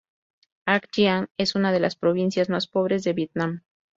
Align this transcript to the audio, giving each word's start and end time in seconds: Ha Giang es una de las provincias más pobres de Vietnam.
Ha 0.65 0.79
Giang 0.91 1.27
es 1.37 1.53
una 1.53 1.71
de 1.71 1.79
las 1.79 1.95
provincias 1.95 2.49
más 2.49 2.65
pobres 2.65 3.03
de 3.03 3.13
Vietnam. 3.13 3.61